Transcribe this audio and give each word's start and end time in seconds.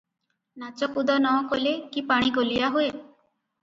ନାଚକୁଦ 0.63 1.19
ନ 1.25 1.35
କଲେ 1.53 1.77
କି 1.93 2.07
ପାଣି 2.11 2.37
ଗୋଳିଆ 2.43 2.77
ହୁଏ? 2.79 2.93